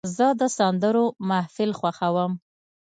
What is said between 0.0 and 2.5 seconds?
زه د سندرو محفل خوښوم.